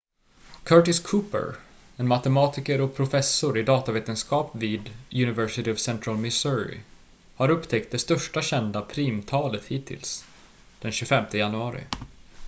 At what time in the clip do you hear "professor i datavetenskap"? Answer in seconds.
2.95-4.51